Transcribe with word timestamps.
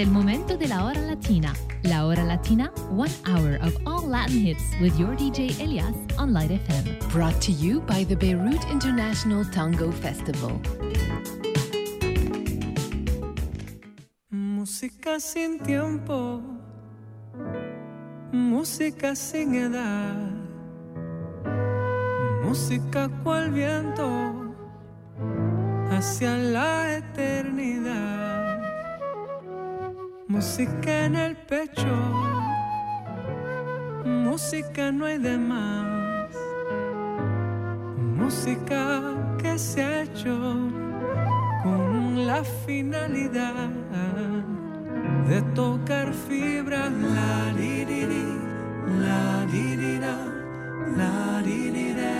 Es 0.00 0.06
el 0.06 0.12
momento 0.14 0.56
de 0.56 0.66
la 0.66 0.86
hora 0.86 0.98
latina. 1.02 1.52
La 1.82 2.06
hora 2.06 2.24
latina, 2.24 2.72
one 2.90 3.10
hour 3.26 3.58
of 3.60 3.76
all 3.84 4.08
Latin 4.08 4.46
hits 4.46 4.62
with 4.80 4.98
your 4.98 5.14
DJ 5.14 5.50
Elias 5.60 5.94
on 6.16 6.32
Light 6.32 6.50
FM. 6.50 6.98
Brought 7.12 7.38
to 7.42 7.52
you 7.52 7.82
by 7.82 8.04
the 8.04 8.16
Beirut 8.16 8.64
International 8.70 9.44
Tango 9.44 9.92
Festival. 9.92 10.58
Música 14.30 15.20
sin 15.20 15.58
tiempo, 15.58 16.40
música 18.32 19.14
sin 19.14 19.54
edad, 19.54 20.30
música 22.42 23.10
cual 23.22 23.50
viento 23.50 24.08
hacia 25.90 26.38
la 26.38 26.96
eternidad, 26.96 28.29
música 30.30 31.06
en 31.06 31.16
el 31.16 31.36
pecho, 31.36 31.92
música 34.04 34.92
no 34.92 35.06
hay 35.06 35.18
de 35.18 35.36
más, 35.36 36.30
música 38.16 39.02
que 39.42 39.58
se 39.58 39.82
ha 39.82 40.02
hecho 40.02 40.38
con 41.64 42.26
la 42.28 42.44
finalidad 42.44 43.70
de 45.28 45.42
tocar 45.54 46.14
fibras, 46.14 46.92
la 46.92 47.52
di 47.56 47.84
di 47.84 48.06
di, 48.06 48.26
la 49.00 49.44
di 49.50 49.76
di 49.76 49.98
da, 49.98 50.16
la 50.96 51.42
di 51.42 51.70
di 51.70 51.92
da. 51.94 52.10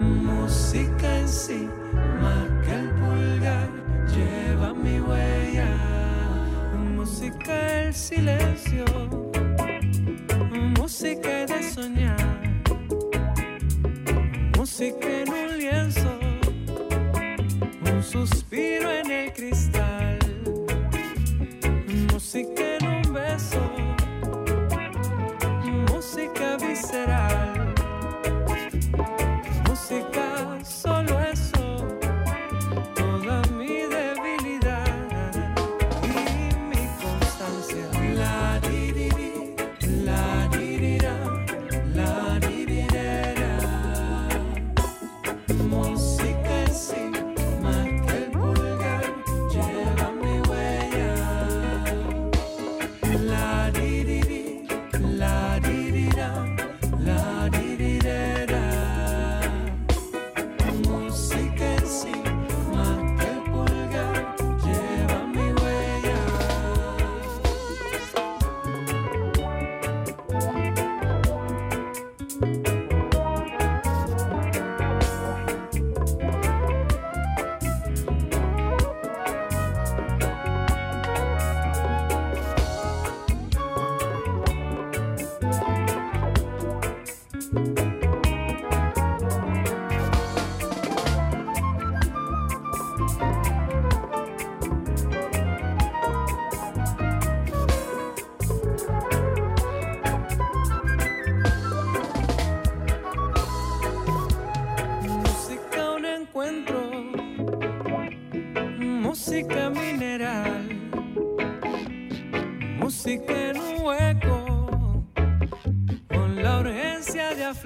Música 0.00 1.18
en 1.18 1.28
sí, 1.28 1.68
marca 2.22 2.72
el 2.80 2.88
pulgar, 2.98 3.75
lleva 4.16 4.72
mi 4.74 5.00
huella. 5.00 5.68
Música 6.96 7.82
el 7.86 7.94
silencio, 7.94 8.84
música 10.78 11.46
de 11.46 11.62
soñar, 11.70 12.40
música 14.56 15.08
en 15.20 15.28
un 15.32 15.58
lienzo, 15.58 16.18
un 17.92 18.02
suspiro 18.02 18.90
en 18.90 19.10
el 19.10 19.32
cristal, 19.32 19.85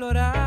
aflorar, 0.01 0.40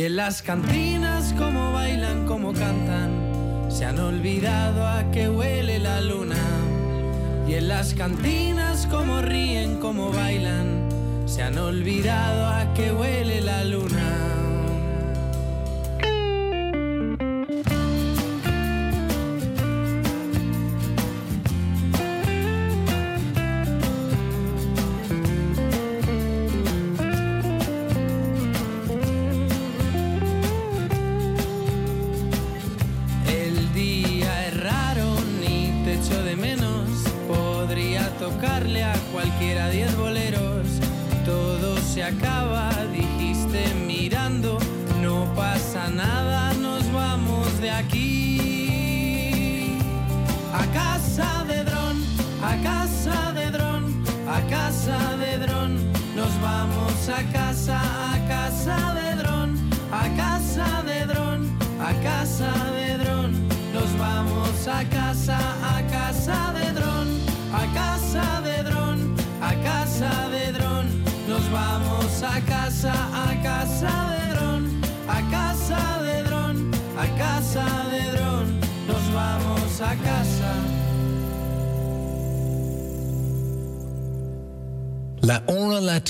Y 0.00 0.04
en 0.04 0.16
las 0.16 0.40
cantinas 0.40 1.34
como 1.36 1.72
bailan, 1.72 2.24
como 2.24 2.54
cantan, 2.54 3.68
se 3.68 3.84
han 3.84 3.98
olvidado 3.98 4.86
a 4.86 5.10
que 5.10 5.28
huele 5.28 5.78
la 5.78 6.00
luna. 6.00 6.42
Y 7.46 7.52
en 7.52 7.68
las 7.68 7.92
cantinas 7.92 8.86
como 8.86 9.20
ríen, 9.20 9.78
como 9.78 10.10
bailan, 10.10 10.88
se 11.26 11.42
han 11.42 11.58
olvidado 11.58 12.46
a 12.46 12.72
que 12.72 12.92
huele 12.92 13.42
la 13.42 13.62
luna. 13.64 14.09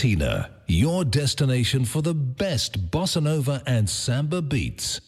Argentina, 0.01 0.49
your 0.67 1.05
destination 1.05 1.85
for 1.85 2.01
the 2.01 2.15
best 2.15 2.91
bossa 2.91 3.23
nova 3.23 3.63
and 3.67 3.87
samba 3.87 4.41
beats. 4.41 4.99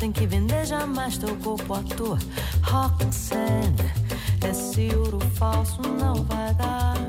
tem 0.00 0.12
que 0.12 0.26
vender 0.26 0.66
jamais 0.66 1.16
teu 1.16 1.34
corpo 1.36 1.72
à 1.72 1.82
toa. 1.96 2.18
Roxanne, 2.62 3.74
esse 4.50 4.94
ouro 4.94 5.20
falso 5.36 5.80
não 5.82 6.16
vai 6.24 6.52
dar 6.54 7.03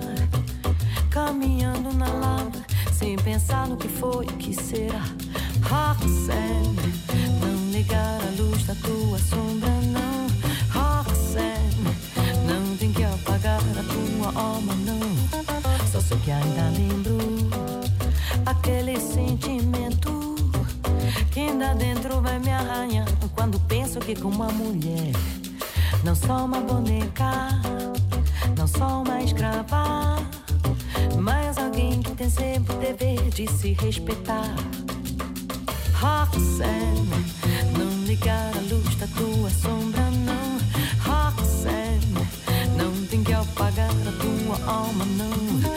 caminhando 1.16 1.94
na 1.94 2.08
lama, 2.08 2.52
sem 2.92 3.16
pensar 3.16 3.68
no 3.68 3.78
que 3.78 3.88
foi, 3.88 4.26
o 4.26 4.34
que 4.34 4.54
será. 4.54 5.02
Ah, 5.72 5.96
Roxanne, 5.98 6.76
não 7.40 7.72
negar 7.72 8.20
a 8.22 8.42
luz 8.42 8.66
da 8.66 8.76
tua 8.76 9.18
sombra, 9.18 9.70
não. 9.94 10.28
Ah, 10.76 11.06
Roxanne, 11.08 11.96
não 12.46 12.76
tem 12.76 12.92
que 12.92 13.02
apagar 13.02 13.62
a 13.62 13.84
tua 13.94 14.42
alma, 14.42 14.76
não. 14.76 15.00
Só 15.90 16.02
sei 16.02 16.18
que 16.18 16.32
ainda 16.32 16.70
lembro 16.76 17.18
aquele 18.46 19.00
sentimento 19.00 20.36
que 21.32 21.40
ainda 21.40 21.76
dentro 21.76 22.20
vai 22.20 22.40
me 22.40 22.52
arranhar 22.52 23.08
quando 23.34 23.58
penso 23.62 24.00
que 24.00 24.16
com 24.16 24.28
uma 24.28 24.50
mulher 24.50 25.14
não 26.04 26.14
sou 26.14 26.44
uma 26.44 26.60
boneca, 26.60 27.52
não 28.58 28.68
sou 28.68 29.02
uma 29.02 29.24
escrava 29.24 30.35
fazemos 32.26 32.68
o 32.72 32.80
dever 32.80 33.30
de 33.30 33.48
se 33.48 33.74
respeitar. 33.74 34.56
Roxanne, 35.94 37.08
não 37.78 38.04
ligar 38.06 38.52
a 38.56 38.62
luz 38.62 38.96
da 38.96 39.06
tua 39.08 39.50
sombra, 39.52 40.02
não. 40.10 40.58
Roxanne, 41.06 42.28
não 42.76 43.06
tem 43.08 43.24
que 43.24 43.32
apagar 43.32 43.92
a 43.92 44.12
tua 44.20 44.74
alma, 44.74 45.06
não. 45.06 45.75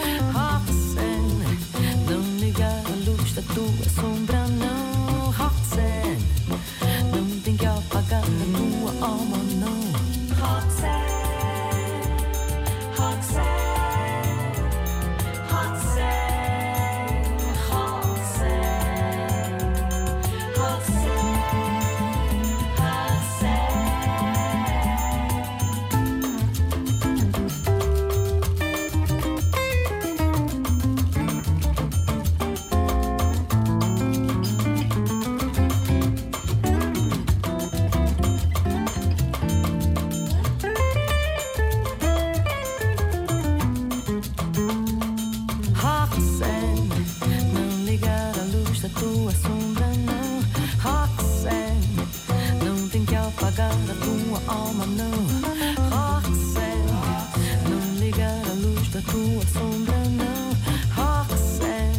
Tua 59.39 59.47
sombra, 59.47 59.95
não. 60.17 60.51
Roxanne, 60.97 61.99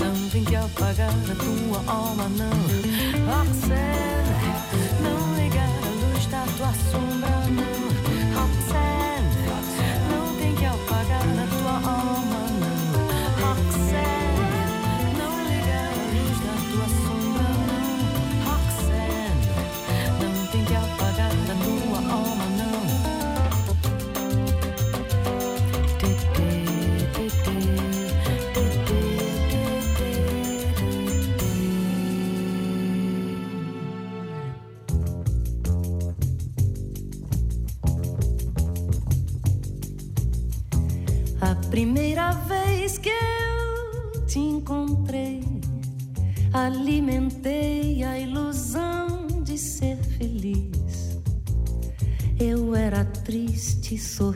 não 0.00 0.14
vem 0.30 0.44
que 0.44 0.56
apagar 0.56 1.10
a 1.10 1.34
tua 1.36 1.80
alma, 1.92 2.28
não. 2.30 2.58
Roxanne, 3.26 4.34
não 5.00 5.34
ligar 5.36 5.68
a 5.68 5.88
luz 5.90 6.26
da 6.26 6.44
tua 6.56 6.72
sombra, 6.90 7.15
te 53.88 53.96
sorrir. 53.96 54.35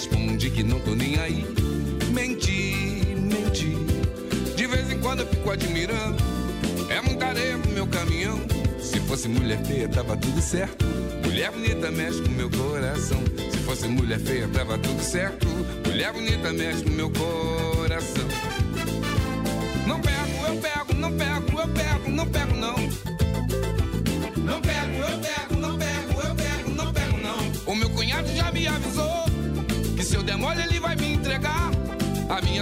Eu 0.00 0.16
respondi 0.16 0.50
que 0.50 0.62
não 0.62 0.80
tô 0.80 0.94
nem 0.94 1.18
aí. 1.18 1.44
Menti, 2.10 3.14
menti. 3.16 3.76
De 4.56 4.66
vez 4.66 4.90
em 4.90 4.98
quando 4.98 5.20
eu 5.20 5.26
fico 5.26 5.50
admirando. 5.50 6.16
É 6.88 7.02
muita 7.02 7.26
areia 7.26 7.58
pro 7.58 7.70
meu 7.70 7.86
caminhão. 7.86 8.40
Se 8.80 8.98
fosse 9.00 9.28
mulher 9.28 9.62
feia, 9.62 9.88
tava 9.90 10.16
tudo 10.16 10.40
certo. 10.40 10.86
Mulher 11.22 11.50
bonita 11.52 11.90
mexe 11.90 12.22
com 12.22 12.30
meu 12.30 12.48
coração. 12.48 13.18
Se 13.50 13.58
fosse 13.58 13.88
mulher 13.88 14.18
feia, 14.20 14.48
tava 14.48 14.78
tudo 14.78 15.02
certo. 15.02 15.46
Mulher 15.86 16.14
bonita 16.14 16.50
mexe 16.50 16.82
com 16.82 16.90
meu 16.90 17.10
coração. 17.10 18.59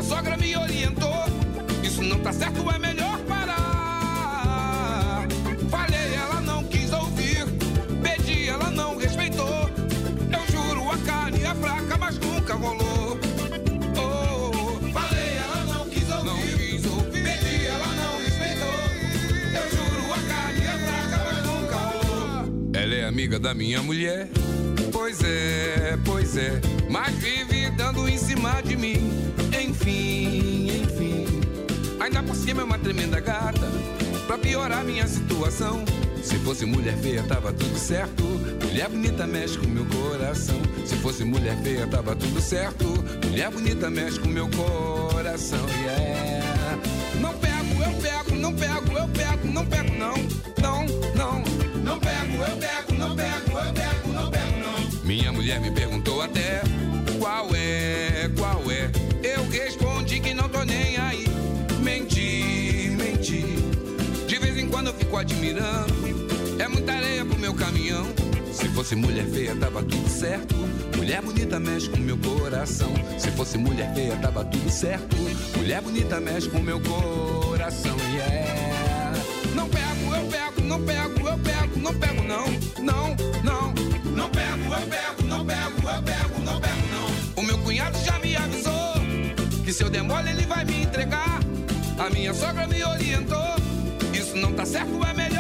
Sogra 0.09 0.37
me 0.39 0.57
orientou. 0.57 1.25
Isso 1.83 2.03
não 2.03 2.19
tá 2.21 2.33
certo, 2.33 2.69
é 2.71 2.79
melhor 2.79 3.19
parar. 3.29 5.27
Falei, 5.69 6.15
ela 6.15 6.41
não 6.41 6.65
quis 6.65 6.91
ouvir. 6.93 7.45
Pedi, 8.03 8.49
ela 8.49 8.71
não 8.71 8.97
respeitou. 8.97 9.69
Eu 10.33 10.51
juro, 10.51 10.91
a 10.91 10.99
carne 10.99 11.45
é 11.45 11.55
fraca, 11.55 11.99
mas 11.99 12.19
nunca 12.19 12.55
rolou. 12.55 13.19
Ela 22.73 22.95
é 22.95 23.05
amiga 23.05 23.39
da 23.39 23.53
minha 23.53 23.83
mulher. 23.83 24.29
Pois 24.93 25.21
é, 25.23 25.99
pois 26.05 26.37
é. 26.37 26.61
Mas 26.89 27.15
vive 27.17 27.71
dando 27.71 28.09
em 28.09 28.17
cima 28.17 28.63
de 28.63 28.77
mim. 28.77 29.18
Enfim, 29.89 30.83
enfim. 30.83 31.41
Ainda 31.99 32.23
por 32.23 32.37
cima 32.37 32.61
é 32.61 32.65
uma 32.65 32.79
tremenda 32.79 33.21
gata. 33.21 33.67
Pra 34.27 34.37
piorar 34.37 34.85
minha 34.85 35.07
situação. 35.07 35.83
Se 36.23 36.37
fosse 36.41 36.67
mulher 36.67 36.97
feia, 36.99 37.23
tava 37.23 37.53
tudo 37.53 37.79
certo. 37.79 38.23
Mulher 38.63 38.89
bonita 38.91 39.27
mexe 39.27 39.57
com 39.57 39.67
meu 39.67 39.87
coração. 39.87 40.61
Se 40.85 40.95
fosse 40.97 41.25
mulher 41.25 41.57
feia, 41.63 41.87
tava 41.87 42.15
tudo 42.15 42.41
certo. 42.41 42.85
Mulher 43.25 43.51
bonita 43.51 43.89
mexe 43.89 44.21
com 44.21 44.29
meu 44.29 44.49
coração. 44.51 45.65
Yeah. 45.83 46.79
Não 47.21 47.33
pego, 47.35 47.83
eu 47.83 47.93
pego, 48.03 48.37
não 48.37 48.55
pego, 48.55 48.99
eu 48.99 49.09
pego, 49.09 49.49
não 49.49 49.67
pego, 49.67 49.95
não. 49.95 50.15
Não, 50.61 50.87
não. 51.17 51.43
Não 51.83 51.99
pego, 51.99 52.43
eu 52.43 52.57
pego, 52.59 52.95
não 52.99 53.17
pego, 53.17 53.59
eu 53.59 53.73
pego, 53.73 54.13
não 54.13 54.31
pego, 54.31 54.59
não. 54.59 55.05
Minha 55.05 55.33
mulher 55.33 55.61
me 55.61 55.71
perguntou 55.71 55.98
admirando. 65.19 65.95
É 66.59 66.69
muita 66.69 66.93
areia 66.93 67.25
pro 67.25 67.39
meu 67.39 67.55
caminhão. 67.55 68.07
Se 68.53 68.69
fosse 68.69 68.97
mulher 68.97 69.27
feia, 69.27 69.55
tava 69.57 69.83
tudo 69.83 70.09
certo. 70.09 70.55
Mulher 70.97 71.23
bonita 71.23 71.61
mexe 71.61 71.89
com 71.89 71.99
meu 71.99 72.17
coração. 72.19 72.93
Se 73.19 73.31
fosse 73.33 73.57
mulher 73.59 73.93
feia, 73.95 74.17
tava 74.17 74.45
tudo 74.45 74.71
certo. 74.71 75.17
Mulher 75.57 75.81
bonita 75.83 76.21
mexe 76.21 76.49
com 76.49 76.59
meu 76.61 76.81
coração. 76.81 77.97
Yeah. 78.13 79.13
Não 79.55 79.69
pego, 79.69 80.15
eu 80.15 80.27
pego, 80.27 80.61
não 80.63 80.83
pego, 80.83 81.29
eu 81.29 81.39
pego, 81.39 81.79
não 81.81 81.95
pego, 81.95 82.23
não. 82.25 82.47
Não, 82.83 83.17
não. 83.45 83.75
Não 84.15 84.31
pego, 84.31 84.75
eu 84.75 84.87
pego, 84.89 85.23
não 85.29 85.47
pego, 85.47 85.89
eu 85.89 86.03
pego, 86.03 86.41
não 86.45 86.61
pego, 86.61 86.83
não. 86.93 87.43
O 87.43 87.47
meu 87.47 87.59
cunhado 87.59 87.99
já 88.05 88.19
me 88.19 88.37
avisou 88.37 88.95
que 89.65 89.73
se 89.73 89.85
eu 89.85 89.91
demole 89.91 90.31
ele 90.31 90.47
vai 90.47 90.65
me 90.65 90.83
entregar. 90.83 91.41
A 91.99 92.11
minha 92.11 92.33
sogra 92.33 92.67
me 92.67 92.83
orientou. 92.83 93.58
Não 94.41 94.53
tá 94.53 94.65
certo, 94.65 95.05
é 95.05 95.13
melhor 95.15 95.38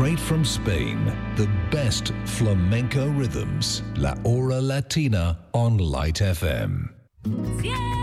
Straight 0.00 0.18
from 0.18 0.46
Spain, 0.46 1.04
the 1.36 1.46
best 1.70 2.14
flamenco 2.24 3.08
rhythms. 3.08 3.82
La 3.96 4.14
Hora 4.24 4.58
Latina 4.58 5.38
on 5.52 5.76
Light 5.76 6.20
FM. 6.20 6.88
Siempre 7.60 7.99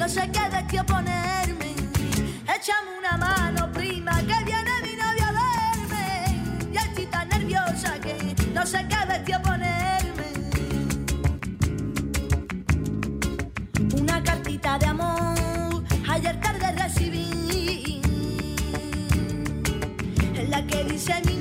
no 0.00 0.08
sé 0.08 0.30
qué 0.32 0.48
vestido 0.48 0.84
ponerme. 0.86 1.74
Échame 2.56 2.90
una 2.98 3.18
mano, 3.18 3.70
prima, 3.70 4.16
que 4.20 4.44
viene 4.44 4.72
mi 4.82 4.94
novio 4.96 5.24
a 5.28 5.32
verme. 5.40 6.72
Ya 6.72 6.80
estoy 6.80 7.04
tan 7.04 7.28
nerviosa 7.28 8.00
que 8.00 8.34
no 8.54 8.64
sé 8.64 8.86
qué 8.88 8.96
vestido 9.06 9.42
ponerme. 9.42 10.28
Una 14.00 14.22
cartita 14.22 14.78
de 14.78 14.86
amor 14.86 15.84
ayer 16.08 16.40
tarde 16.40 16.72
recibí. 16.72 18.00
En 20.34 20.50
la 20.50 20.66
que 20.66 20.82
dice 20.84 21.20
mi 21.26 21.36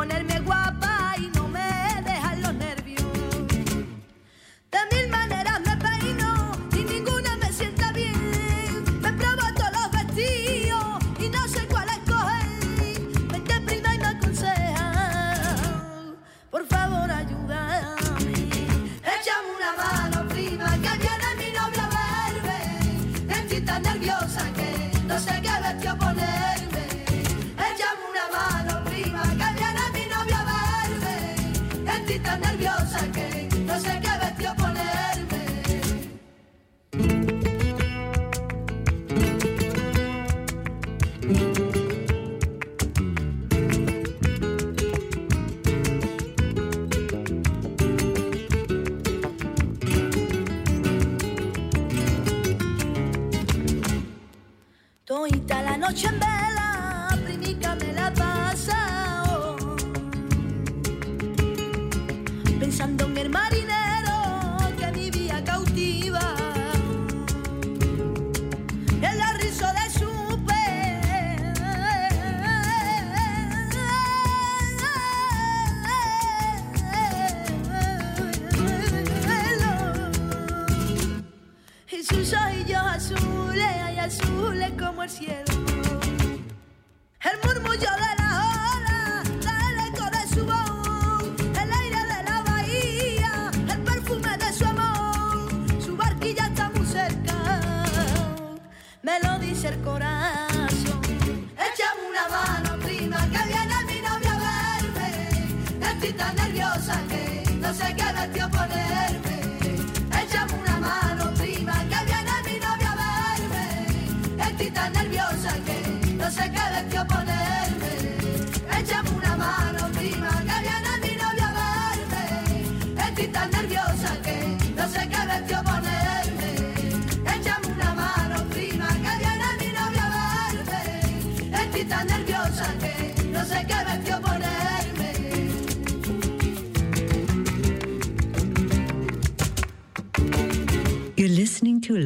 ponerme 0.00 0.29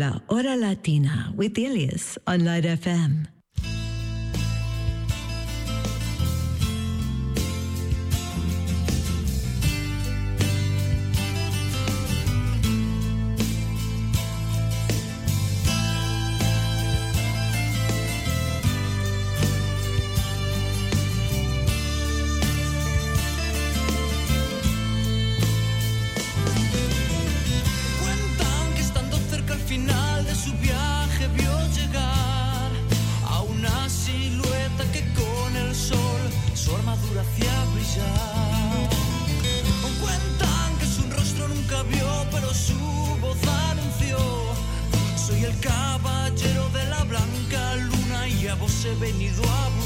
La 0.05 0.21
Hora 0.29 0.55
Latina 0.55 1.33
with 1.35 1.57
Ilias 1.57 2.19
on 2.27 2.45
Light 2.45 2.67
FM. 2.67 3.34
Cuentan 40.01 40.79
que 40.79 40.87
su 40.87 41.03
rostro 41.11 41.49
nunca 41.49 41.83
vio, 41.85 42.27
pero 42.31 42.53
su 42.53 42.79
voz 43.21 43.39
anunció. 43.71 44.19
Soy 45.17 45.45
el 45.45 45.59
caballero 45.61 46.69
de 46.71 46.85
la 46.87 47.05
blanca 47.05 47.77
luna 47.77 48.29
y 48.29 48.49
a 48.49 48.55
vos 48.57 48.85
he 48.85 48.95
venido 48.97 49.43
a 49.43 49.69
buscar. 49.69 49.84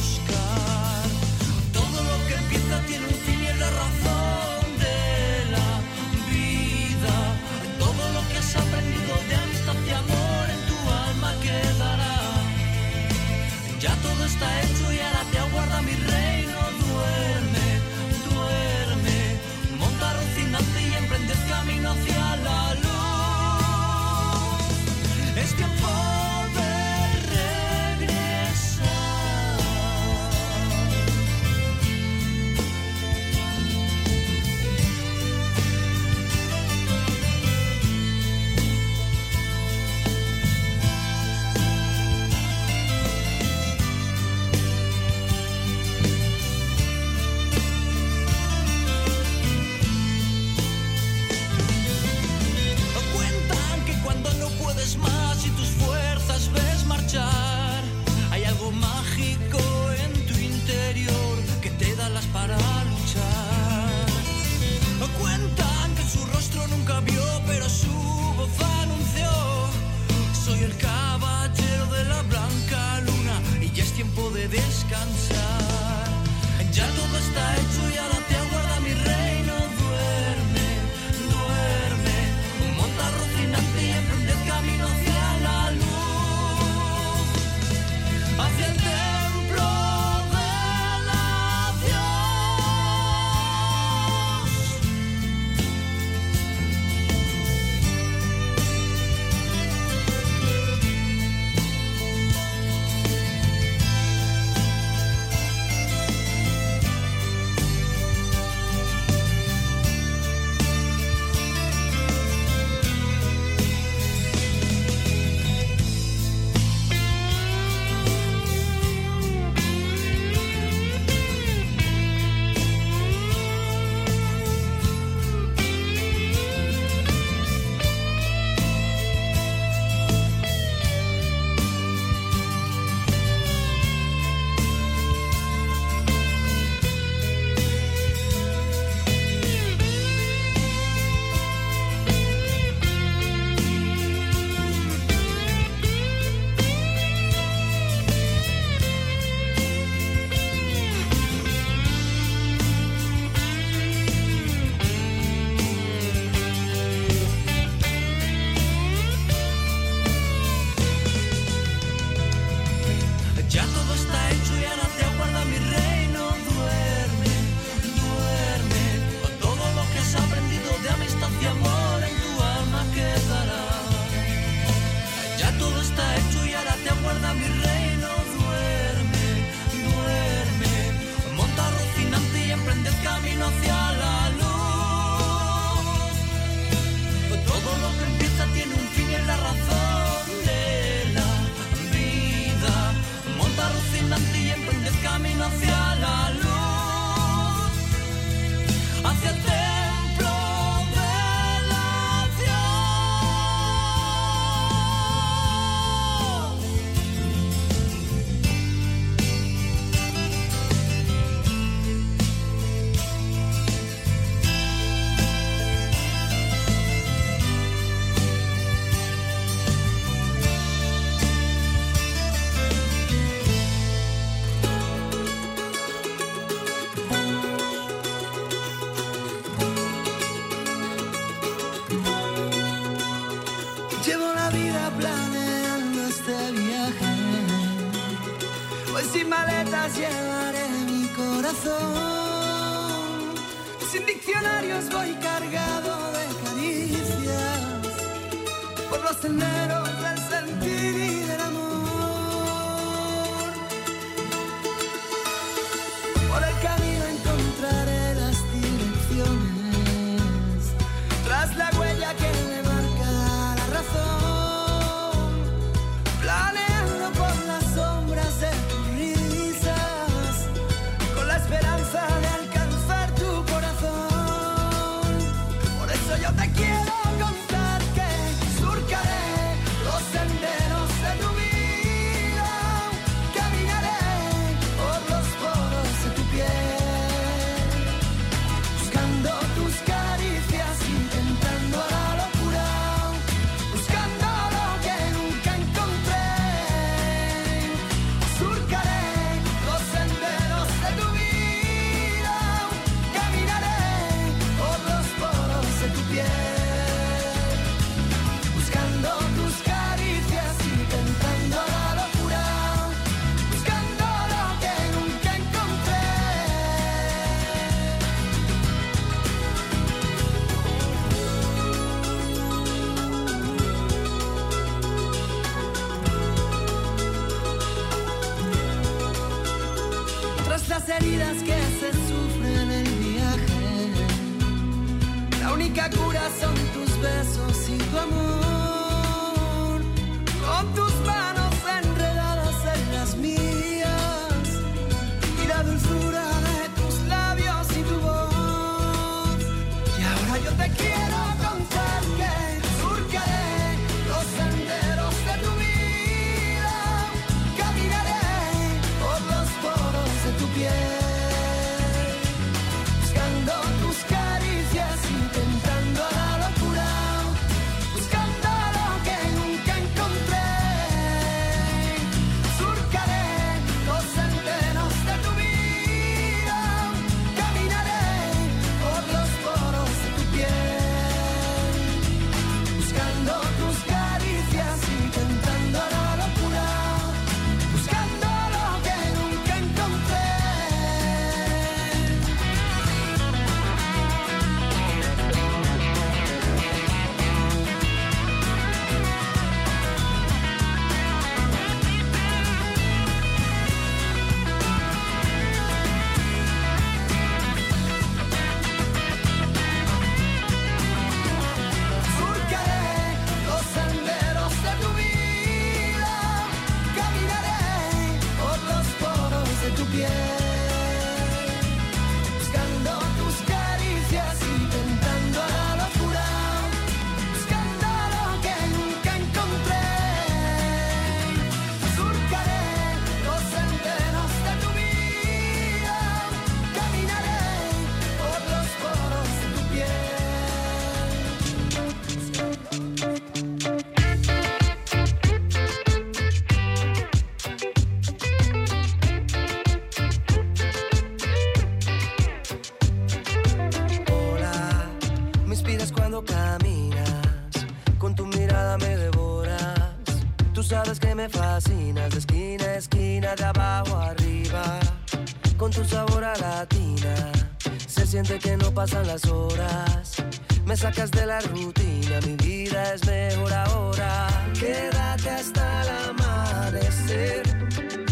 pasan 468.89 469.07
las 469.07 469.25
horas. 469.27 470.17
Me 470.65 470.77
sacas 470.77 471.11
de 471.11 471.27
la 471.27 471.41
rutina, 471.41 472.21
mi 472.27 472.37
vida 472.37 472.95
es 472.95 473.07
mejor 473.07 473.53
ahora. 473.53 474.29
Quédate 474.59 475.31
hasta 475.31 475.83
el 475.83 476.11
amanecer. 476.11 477.43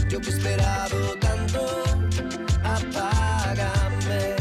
Yo 0.08 0.20
que 0.20 0.30
he 0.30 0.32
esperado 0.32 1.16
tanto, 1.20 1.84
apágame. 2.64 4.36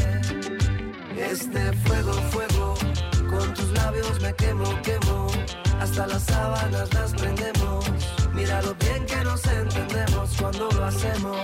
Este 1.17 1.73
fuego, 1.85 2.13
fuego, 2.31 2.73
con 3.29 3.53
tus 3.53 3.71
labios 3.73 4.21
me 4.21 4.33
quemo, 4.33 4.81
quemo. 4.81 5.27
Hasta 5.79 6.07
las 6.07 6.23
sábanas 6.23 6.93
las 6.93 7.13
prendemos. 7.13 7.85
Mira 8.33 8.61
lo 8.61 8.73
bien 8.75 9.05
que 9.05 9.23
nos 9.23 9.45
entendemos 9.45 10.29
cuando 10.39 10.69
lo 10.71 10.85
hacemos. 10.85 11.39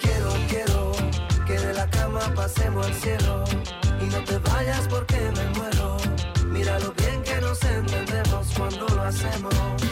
Quiero, 0.00 0.32
quiero 0.48 0.92
que 1.46 1.58
de 1.58 1.74
la 1.74 1.88
cama 1.90 2.20
pasemos 2.34 2.86
al 2.86 2.94
cielo 2.94 3.81
y 4.02 4.06
no 4.06 4.24
te 4.24 4.38
vayas 4.38 4.88
porque 4.88 5.16
me 5.36 5.58
muero. 5.58 5.96
Mira 6.46 6.78
lo 6.80 6.92
bien 6.92 7.22
que 7.22 7.40
nos 7.40 7.62
entendemos 7.62 8.48
cuando 8.56 8.88
lo 8.88 9.02
hacemos. 9.02 9.91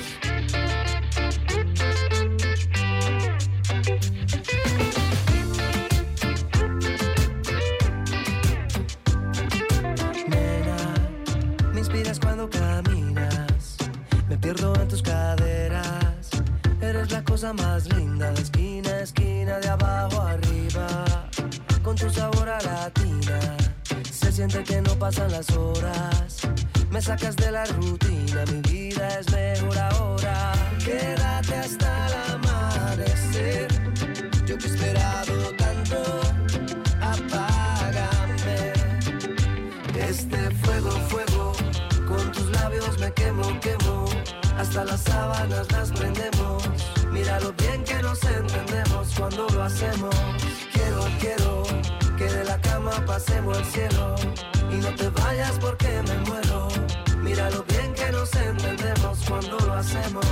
pasan 25.10 25.32
las 25.32 25.50
horas. 25.56 26.40
Me 26.90 27.00
sacas 27.02 27.34
de 27.34 27.50
la 27.50 27.64
rutina, 27.64 28.44
mi 28.52 28.60
vida 28.70 29.08
es 29.18 29.28
mejor 29.32 29.76
ahora. 29.78 30.52
Quédate 30.84 31.54
hasta 31.56 32.06
el 32.06 32.14
amanecer. 32.34 33.68
Yo 34.46 34.56
que 34.56 34.66
he 34.66 34.70
esperado 34.70 35.34
tanto, 35.56 36.00
apágame. 37.00 38.72
Este 39.98 40.50
fuego, 40.62 40.90
fuego, 41.08 41.52
con 42.06 42.30
tus 42.30 42.48
labios 42.52 42.96
me 43.00 43.12
quemo, 43.12 43.42
quemo. 43.60 44.04
Hasta 44.58 44.84
las 44.84 45.00
sábanas 45.00 45.72
las 45.72 45.90
prendemos. 45.90 46.62
Mira 47.10 47.40
lo 47.40 47.52
bien 47.54 47.82
que 47.82 48.00
nos 48.00 48.22
entendemos 48.22 49.08
cuando 49.18 49.48
lo 49.48 49.64
hacemos. 49.64 50.14
Quiero, 50.72 51.04
quiero 51.18 51.62
que 52.16 52.26
de 52.26 52.44
la 52.44 52.60
cama 52.60 52.92
pasemos 53.06 53.58
al 53.58 53.64
cielo 53.64 54.49
y 54.72 54.76
no 54.76 54.94
te 54.94 55.08
vayas 55.10 55.58
porque 55.60 55.88
me 56.08 56.18
muero. 56.30 56.68
Mira 57.22 57.50
lo 57.50 57.62
bien 57.64 57.92
que 57.94 58.10
nos 58.12 58.34
entendemos 58.34 59.18
cuando 59.28 59.58
lo 59.58 59.74
hacemos. 59.74 60.26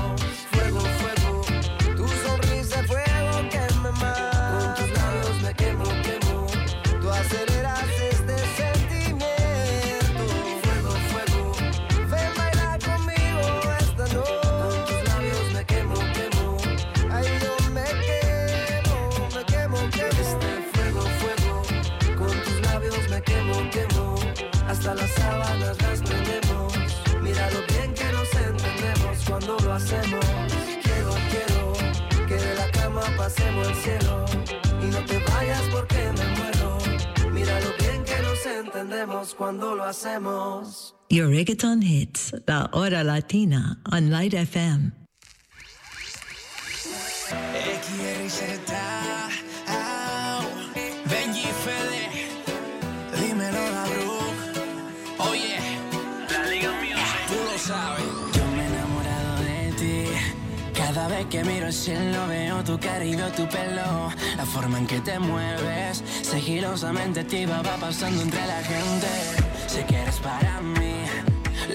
Hacemos. 29.89 30.25
Quiero, 30.83 31.15
quiero 31.31 31.73
que 32.27 32.35
de 32.35 32.55
la 32.55 32.71
cama 32.73 33.03
pasemos 33.17 33.69
al 33.69 33.75
cielo. 33.75 34.25
Y 34.83 34.87
no 34.87 35.05
te 35.05 35.19
vayas 35.19 35.63
porque 35.73 36.13
me 36.17 36.27
muero. 36.37 36.79
Mira 37.33 37.61
lo 37.61 37.71
bien 37.79 38.05
que 38.05 38.23
nos 38.23 38.47
entendemos 38.47 39.35
cuando 39.35 39.75
lo 39.75 39.85
hacemos. 39.85 40.95
Your 41.11 41.29
reggaeton 41.29 41.83
hits, 41.83 42.35
La 42.47 42.69
Hora 42.73 43.03
Latina 43.03 43.81
on 43.91 44.11
Light 44.11 44.35
FM. 44.35 44.93
XRZ, 47.29 48.69
que 61.31 61.45
miro 61.45 61.67
el 61.67 61.73
cielo 61.73 62.27
veo 62.27 62.65
tu 62.65 62.79
cara 62.79 63.05
y 63.05 63.15
veo 63.15 63.31
tu 63.33 63.47
pelo. 63.49 64.11
La 64.37 64.47
forma 64.47 64.79
en 64.79 64.87
que 64.87 65.01
te 65.01 65.19
mueves, 65.19 66.03
sigilosamente 66.23 67.21
activa 67.21 67.61
va 67.63 67.77
pasando 67.77 68.23
entre 68.23 68.47
la 68.47 68.63
gente. 68.63 69.09
Sé 69.67 69.85
que 69.85 69.97
eres 69.97 70.19
para 70.21 70.61
mí, 70.61 71.03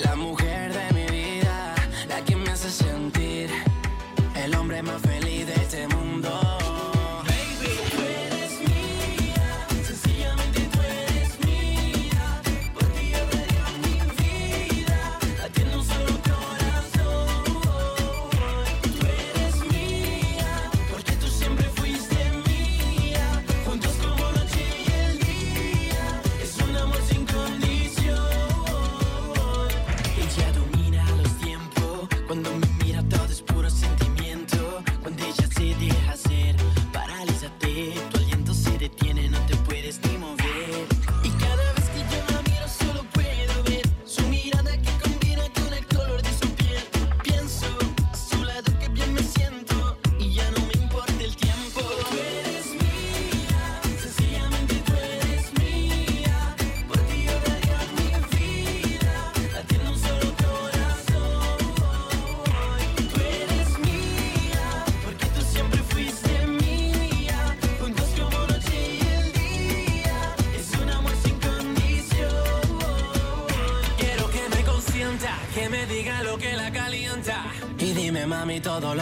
la 0.03 0.15
mujer 0.15 0.73
de 0.73 0.93
mi 0.93 1.05
vida, 1.05 1.75
la 2.07 2.21
que 2.25 2.35
me 2.35 2.49
hace 2.51 2.69
sentir 2.69 3.49
el 4.35 4.55
hombre 4.55 4.81
más 4.81 5.01
feliz 5.01 5.12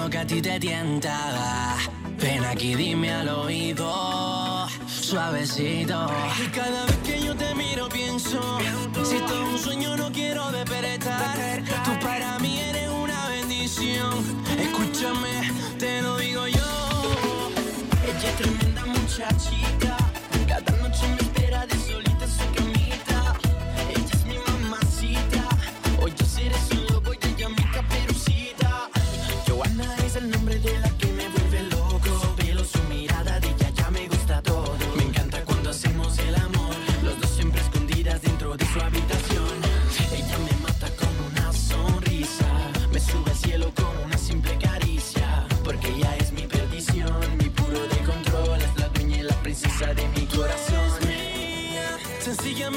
que 0.10 0.18
a 0.18 0.26
ti 0.26 0.42
te 0.42 0.60
tienta. 0.60 1.76
Ven 2.18 2.46
aquí, 2.46 2.76
dime 2.76 3.12
al 3.12 3.30
oído, 3.30 4.68
suavecito. 4.88 6.08
Y 6.44 6.48
cada 6.50 6.86
vez 6.86 6.98
que 7.04 7.22
yo 7.22 7.36
te 7.36 7.54
miro 7.56 7.90
pienso, 7.90 8.60
si 9.04 9.16
esto 9.16 9.34
es 9.34 9.50
un 9.54 9.58
sueño 9.60 9.98
no 9.98 10.12
quiero 10.12 10.52
despertar. 10.52 11.64
Tú 11.84 11.92
para 12.06 12.40
mí 12.40 12.60
eres 12.60 12.90
una 12.90 13.28
bendición. 13.30 14.14
Escúchame, 14.60 15.52
te 15.78 16.02
lo 16.02 16.18
digo 16.18 16.48
yo. 16.48 17.52
Ella 18.04 18.30
es 18.30 18.36
tremenda 18.38 18.86
muchachita. 18.86 19.98
Cada 20.48 20.78
noche 20.78 21.31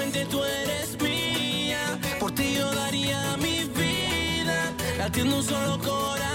sencillamente 0.04 0.26
tú 0.26 0.42
eres 0.44 1.00
mía. 1.00 1.98
Por 2.20 2.32
ti 2.32 2.54
yo 2.54 2.70
daría 2.74 3.36
mi 3.38 3.64
vida. 3.64 4.72
Latiendo 4.98 5.36
un 5.36 5.44
solo 5.44 5.78
corazón. 5.78 6.33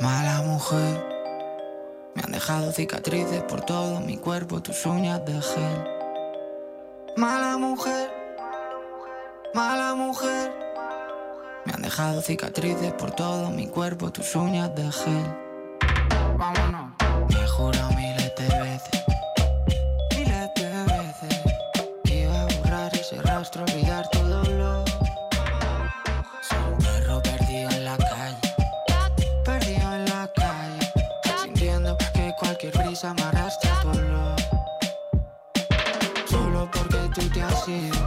Mala 0.00 0.42
mujer. 0.42 1.06
Me 2.14 2.22
han 2.22 2.32
dejado 2.32 2.72
cicatrices 2.72 3.42
por 3.42 3.60
todo 3.60 4.00
mi 4.00 4.16
cuerpo, 4.16 4.60
tus 4.62 4.84
uñas 4.86 5.24
de 5.24 5.40
gel. 5.40 5.84
Mala 7.16 7.58
mujer, 7.58 8.10
mala 9.54 9.94
mujer. 9.94 10.52
Me 11.66 11.72
han 11.74 11.82
dejado 11.82 12.22
cicatrices 12.22 12.92
por 12.94 13.10
todo 13.10 13.50
mi 13.50 13.66
cuerpo, 13.66 14.10
tus 14.10 14.34
uñas 14.34 14.74
de 14.74 14.90
gel. 14.90 15.36
Vámonos. 16.38 16.92
Me 17.28 17.44
he 17.44 17.46
jurado 17.46 17.90
miles 17.90 18.32
de 18.36 18.48
veces, 18.58 19.04
miles 20.16 20.50
de 20.56 20.70
veces. 20.94 21.40
que 22.04 22.22
Iba 22.22 22.42
a 22.42 22.46
borrar 22.46 22.94
ese 22.94 23.20
rastro, 23.20 23.64
olvidar 23.64 24.08
todo 24.08 24.44
lo 24.44 24.59
amarraste 33.04 33.68
a 33.68 33.80
tu 33.80 33.88
olor. 33.88 34.36
Solo 36.28 36.70
porque 36.70 36.98
tú 37.14 37.28
te 37.30 37.42
has 37.42 37.68
ido, 37.68 38.06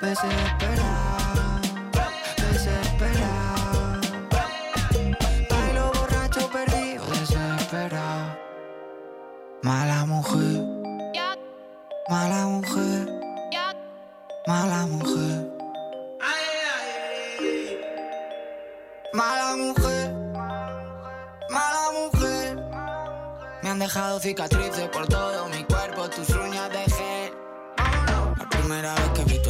desesperado, 0.00 1.60
desesperado. 2.36 4.00
Bailo 5.50 5.92
borracho 5.92 6.48
perdido, 6.50 7.04
desesperado. 7.06 8.38
Mala 9.62 10.06
mujer, 10.06 10.64
mala 12.08 12.46
mujer, 12.46 13.08
mala 14.46 14.86
mujer. 14.86 15.48
Mala 19.14 19.56
mujer, 19.56 20.14
mala 21.50 21.90
mujer. 21.92 22.56
Me 23.62 23.68
han 23.68 23.78
dejado 23.78 24.18
cicatrices 24.20 24.88
por 24.88 25.06
todo 25.06 25.48
mi 25.48 25.62
cuerpo, 25.64 26.08
tus 26.08 26.30
uñas 26.30 26.70
de 26.70 26.84
gel. 26.84 27.42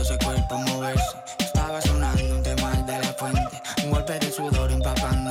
Ese 0.03 0.19
cuerpo 0.19 0.59
moverse, 0.59 1.17
estaba 1.39 1.81
sonando 1.81 2.35
un 2.35 2.43
tema 2.43 2.73
de 2.73 2.99
la 2.99 3.13
fuente. 3.15 3.63
Un 3.85 3.91
golpe 3.93 4.19
de 4.19 4.33
sudor 4.33 4.73
empapando 4.73 5.22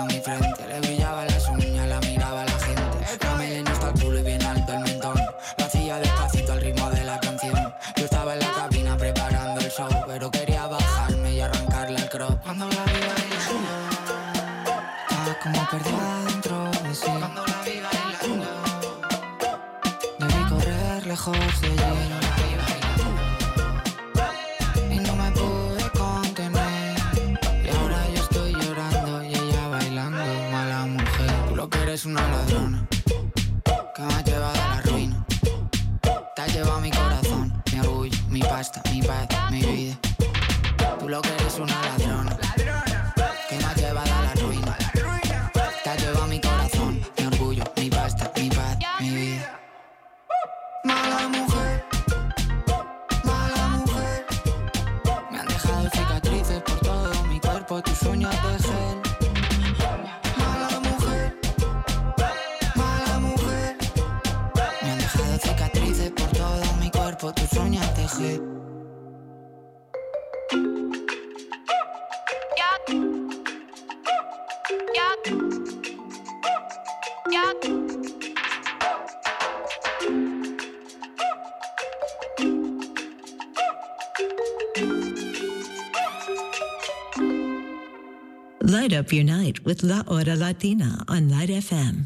up 89.02 89.12
your 89.12 89.24
night 89.24 89.66
with 89.66 89.82
La 89.82 90.04
Hora 90.08 90.36
Latina 90.36 91.04
on 91.08 91.28
Light 91.28 91.50
FM. 91.50 92.06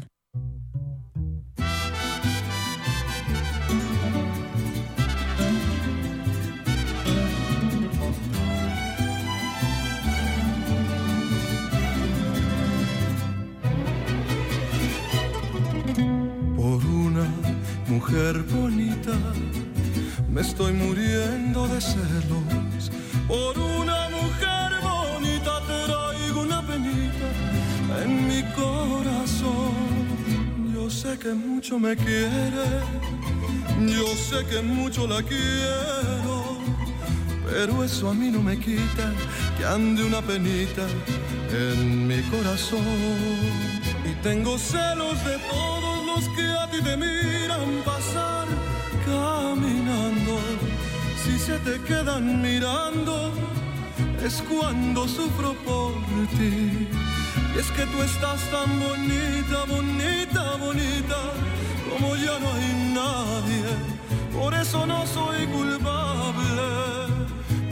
Por 16.56 16.82
una 16.86 17.26
mujer 17.88 18.42
bonita 18.54 19.12
me 20.30 20.40
estoy 20.40 20.72
muriendo 20.72 21.68
de 21.68 21.78
celos. 21.78 22.90
Por 23.28 23.58
una 23.58 24.05
corazón. 28.54 29.74
Yo 30.74 30.90
sé 30.90 31.18
que 31.18 31.32
mucho 31.32 31.78
me 31.78 31.96
quiere, 31.96 32.68
yo 33.86 34.06
sé 34.16 34.44
que 34.46 34.62
mucho 34.62 35.06
la 35.06 35.22
quiero, 35.22 36.58
pero 37.50 37.82
eso 37.82 38.10
a 38.10 38.14
mí 38.14 38.30
no 38.30 38.40
me 38.40 38.56
quita 38.58 39.12
que 39.56 39.64
ande 39.64 40.04
una 40.04 40.20
penita 40.22 40.86
en 41.50 42.06
mi 42.06 42.22
corazón. 42.22 42.80
Y 44.04 44.14
tengo 44.22 44.58
celos 44.58 45.24
de 45.24 45.38
todos 45.50 46.06
los 46.06 46.28
que 46.36 46.42
a 46.42 46.70
ti 46.70 46.80
te 46.82 46.96
miran 46.96 47.82
pasar 47.84 48.46
caminando. 49.04 50.38
Si 51.24 51.38
se 51.38 51.58
te 51.58 51.80
quedan 51.82 52.42
mirando, 52.42 53.32
es 54.24 54.42
cuando 54.48 55.08
sufro 55.08 55.54
por 55.64 55.92
ti. 56.38 56.88
Es 57.58 57.70
que 57.70 57.86
tú 57.86 58.02
estás 58.02 58.40
tan 58.50 58.80
bonita, 58.80 59.64
bonita, 59.66 60.56
bonita, 60.56 61.18
como 61.90 62.14
ya 62.16 62.38
no 62.38 62.52
hay 62.52 62.92
nadie. 62.94 63.64
Por 64.38 64.52
eso 64.54 64.86
no 64.86 65.06
soy 65.06 65.46
culpable, 65.46 66.66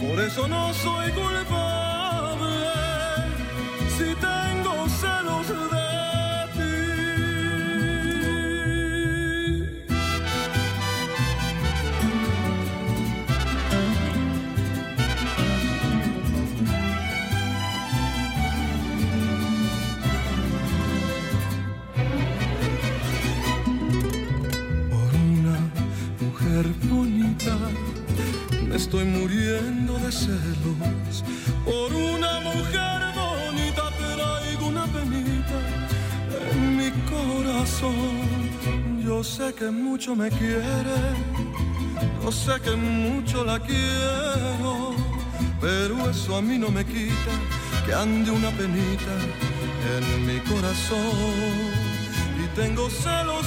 por 0.00 0.20
eso 0.20 0.48
no 0.48 0.72
soy 0.72 1.10
culpable. 1.12 1.83
Mujer 26.54 26.72
bonita 26.88 27.56
me 28.68 28.76
estoy 28.76 29.04
muriendo 29.04 29.98
de 29.98 30.12
celos. 30.12 31.24
Por 31.64 31.92
una 31.92 32.40
mujer 32.40 33.00
bonita 33.14 33.90
traigo 33.98 34.68
una 34.68 34.86
penita 34.86 35.58
en 36.52 36.76
mi 36.76 36.90
corazón. 37.10 39.02
Yo 39.04 39.24
sé 39.24 39.52
que 39.54 39.70
mucho 39.70 40.14
me 40.14 40.30
quiere, 40.30 40.98
yo 42.22 42.30
sé 42.30 42.52
que 42.62 42.76
mucho 42.76 43.44
la 43.44 43.58
quiero, 43.58 44.94
pero 45.60 46.08
eso 46.08 46.36
a 46.36 46.42
mí 46.42 46.56
no 46.56 46.70
me 46.70 46.84
quita 46.84 47.34
que 47.84 47.94
ande 47.94 48.30
una 48.30 48.50
penita 48.50 49.14
en 49.96 50.26
mi 50.26 50.38
corazón. 50.40 51.84
Y 52.42 52.46
tengo 52.54 52.88
celos 52.88 53.46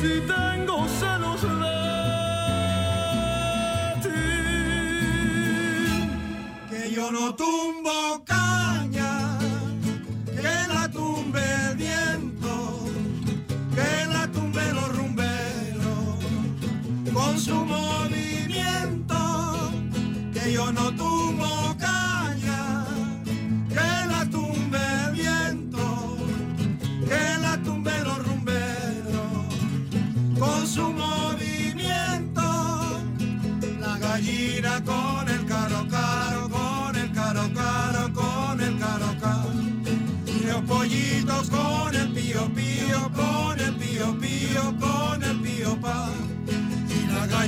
si 0.00 0.20
tengo 0.20 0.86
celos 1.00 1.42
de 1.42 1.76
ti. 4.04 4.22
que 6.70 6.82
yo 6.94 7.10
no 7.10 7.34
tumbo 7.34 8.22
caña, 8.24 9.38
que 10.26 10.54
la 10.72 10.88
tumbe 10.88 11.40
el 11.70 11.76
viento, 11.76 12.54
que 13.74 14.06
la 14.12 14.30
tumbe 14.30 14.72
los 14.72 14.88
rumberos, 14.96 16.16
con 17.12 17.38
su 17.40 17.56
movimiento, 17.64 19.18
que 20.32 20.52
yo 20.52 20.70
no 20.70 20.94
tumbo 20.94 21.57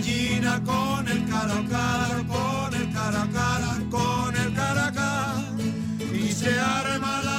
gallina 0.00 0.62
con 0.64 1.06
el 1.08 1.28
caro, 1.28 1.54
con 2.26 2.74
el 2.74 2.92
cara 2.92 3.28
cara, 3.32 3.78
con 3.90 4.36
el 4.36 4.54
cara 4.54 4.92
cara. 4.92 5.44
Y 6.12 6.32
se 6.32 6.58
arma 6.58 7.22
la 7.22 7.29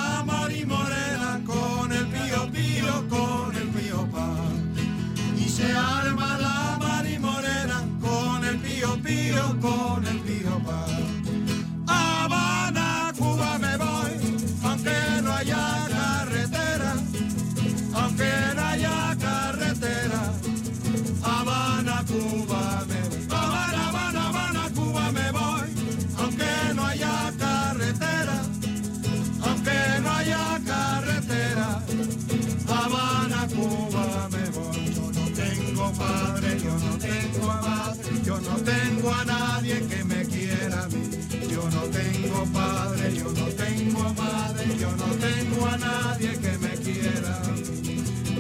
que 39.80 40.04
me 40.04 40.26
quiera 40.26 40.84
a 40.84 40.88
mí. 40.88 41.10
Yo 41.50 41.70
no 41.70 41.82
tengo 41.84 42.46
padre, 42.54 43.16
yo 43.16 43.26
no 43.32 43.46
tengo 43.64 44.04
a 44.04 44.14
madre, 44.14 44.78
yo 44.78 44.92
no 44.92 45.06
tengo 45.16 45.66
a 45.68 45.78
nadie 45.78 46.32
que 46.40 46.58
me 46.58 46.70
quiera. 46.86 47.42
a. 47.42 47.52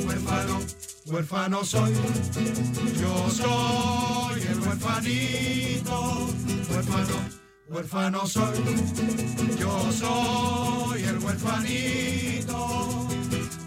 Huérfano, 0.05 0.59
huérfano 1.05 1.63
soy, 1.63 1.93
yo 2.99 3.29
soy 3.29 4.41
el 4.41 4.59
huérfanito. 4.59 6.29
Huérfano, 6.69 7.15
huérfano 7.69 8.27
soy, 8.27 8.57
yo 9.59 9.91
soy 9.91 11.03
el 11.03 11.17
huérfanito. 11.19 13.07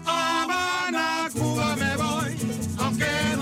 Habana, 0.05 1.29
Cuba 1.33 1.75
me 1.75 1.95
voy, 1.97 2.35
aunque 2.77 3.34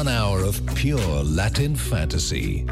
One 0.00 0.08
hour 0.08 0.44
of 0.44 0.64
pure 0.76 1.22
Latin 1.24 1.76
fantasy. 1.76 2.64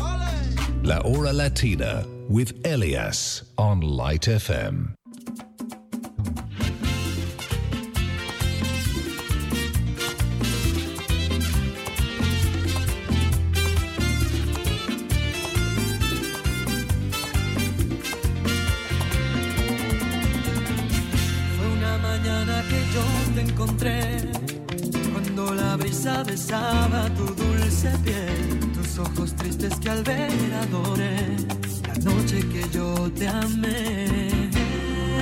La 0.82 0.98
Hora 1.04 1.30
Latina 1.30 2.06
with 2.26 2.66
Elias 2.66 3.42
on 3.58 3.82
Light 3.82 4.28
FM. 4.28 4.94
Fue 21.58 21.66
una 21.76 21.98
mañana 21.98 22.64
que 22.70 22.80
yo 22.94 23.04
te 23.34 23.40
encontré 23.42 24.37
brisa 25.78 26.22
besaba 26.24 27.08
tu 27.16 27.24
dulce 27.34 27.90
piel, 28.04 28.72
tus 28.74 28.98
ojos 28.98 29.34
tristes 29.36 29.74
que 29.80 29.90
al 29.90 30.02
ver 30.02 30.52
adoré, 30.62 31.16
la 31.86 31.94
noche 32.10 32.38
que 32.52 32.62
yo 32.72 33.10
te 33.12 33.28
amé. 33.28 34.50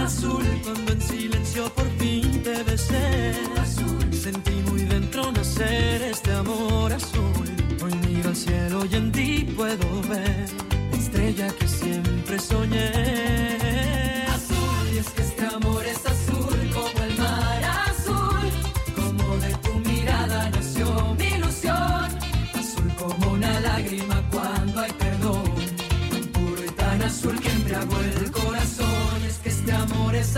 Azul 0.03 0.45
cuando 0.65 0.93
en 0.93 1.01
silencio 1.01 1.69
por 1.75 1.89
fin 1.99 2.43
te 2.43 2.63
besé, 2.63 3.35
azul 3.61 4.15
sentí 4.15 4.55
muy 4.69 4.83
dentro 4.83 5.31
nacer 5.33 6.03
este 6.03 6.33
amor 6.33 6.93
azul. 6.93 7.49
Hoy 7.83 7.95
miro 8.07 8.29
al 8.31 8.37
cielo 8.37 8.85
y 8.91 8.95
en 8.95 9.13
ti 9.13 9.53
puedo 9.57 10.03
ver 10.09 10.47
la 10.91 10.97
estrella 10.97 11.49
que 11.59 11.69
siempre 11.69 12.39
soñé. 12.39 13.66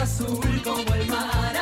Azul 0.01 0.63
como 0.63 0.95
el 0.95 1.07
mar 1.07 1.58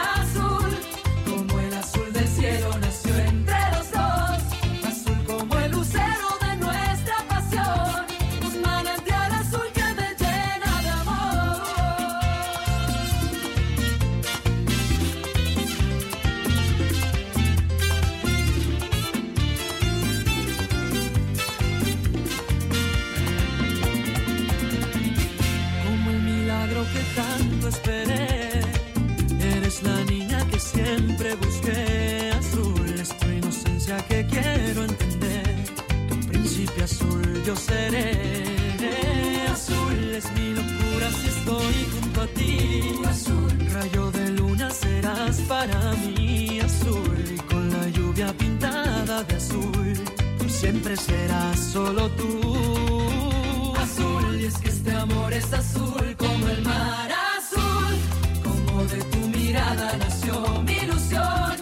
es 55.36 55.52
azul 55.52 56.16
como 56.16 56.48
el 56.48 56.62
mar 56.62 57.10
azul, 57.36 57.96
como 58.42 58.84
de 58.84 59.02
tu 59.04 59.18
mirada 59.28 59.96
nació 59.98 60.62
mi 60.62 60.72
ilusión, 60.72 61.52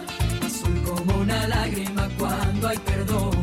azul 0.45 0.81
como 0.85 1.19
una 1.19 1.47
lágrima 1.47 2.07
cuando 2.17 2.67
hay 2.69 2.77
perdón, 2.77 3.37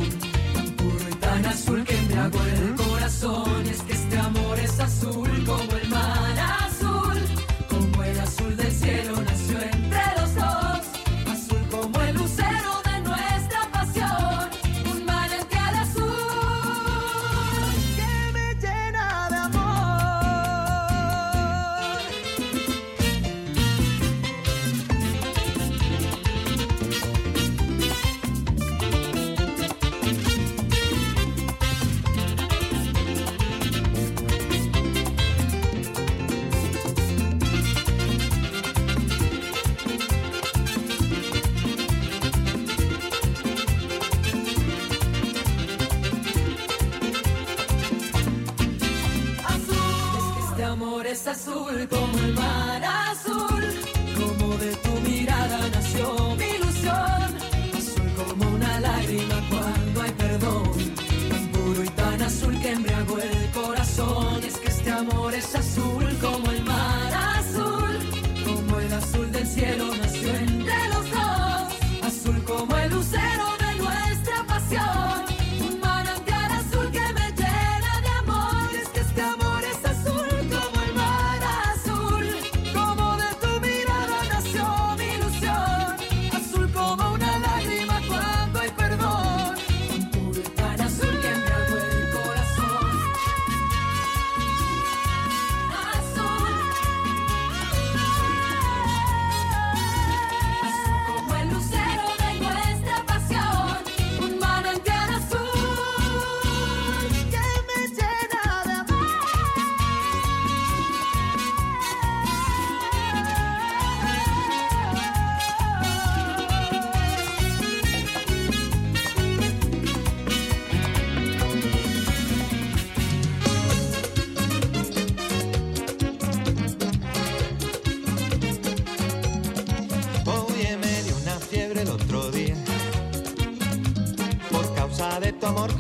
tan 0.55 0.71
puro 0.71 1.09
y 1.11 1.15
tan 1.17 1.45
azul 1.47 1.85
que 1.85 1.99
embriagó 1.99 2.41
el 2.45 2.75
corazón. 2.75 3.63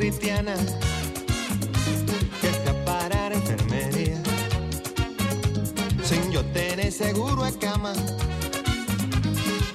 cristiana, 0.02 0.56
que 2.40 2.48
escapar 2.48 3.16
a 3.16 3.32
enfermería, 3.32 4.20
sin 6.02 6.32
yo 6.32 6.44
tener 6.46 6.90
seguro 6.90 7.46
en 7.46 7.54
cama, 7.54 7.92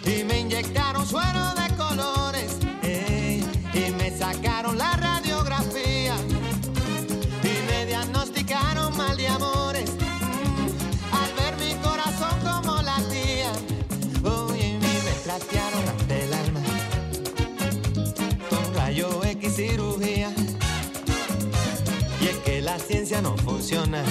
y 0.05 0.25
me 0.25 0.41
inyectaron 0.41 1.07
suero. 1.07 1.46
ciencia 23.07 23.21
no 23.21 23.37
funciona. 23.37 24.03